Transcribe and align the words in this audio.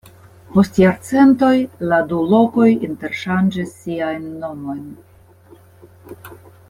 Post 0.53 0.77
jarcentoj 0.83 1.51
la 1.91 1.99
du 2.13 2.21
lokoj 2.31 2.67
interŝanĝis 2.87 3.77
siajn 3.83 4.27
nomojn. 4.45 4.85